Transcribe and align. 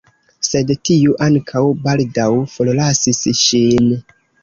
Sed 0.47 0.73
tiu 0.89 1.13
ankaŭ 1.27 1.63
baldaŭ 1.85 2.27
forlasis 2.57 3.25
ŝin. 3.47 3.97